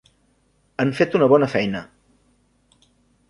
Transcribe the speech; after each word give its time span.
Han 0.83 0.93
fet 0.99 1.17
una 1.19 1.27
bona 1.35 1.49
feina. 1.53 1.81